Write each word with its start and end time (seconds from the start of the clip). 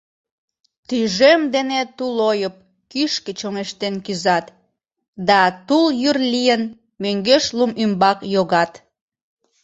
Тӱжем 0.87 1.41
дене 1.55 1.79
тулойып 1.97 2.55
кӱшкӧ 2.91 3.31
чоҥештен 3.39 3.95
кӱзат 4.05 4.45
да, 5.27 5.41
тул 5.67 5.85
йӱр 6.01 6.17
лийын, 6.33 6.63
мӧҥгеш 7.01 7.45
лум 7.57 7.71
ӱмбак 7.83 8.19
йогат. 8.33 8.71